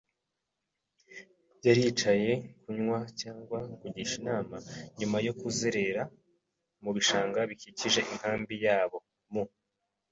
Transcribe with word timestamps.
yari 1.65 1.79
yicaye 1.85 2.31
kunywa 2.61 2.99
cyangwa 3.21 3.59
kugisha 3.79 4.13
inama 4.21 4.55
nyuma 4.99 5.17
yo 5.27 5.33
kuzerera 5.39 6.03
mu 6.83 6.91
bishanga 6.95 7.39
bikikije 7.49 8.01
inkambi 8.11 8.55
yabo. 8.65 8.97
mu 9.33 9.43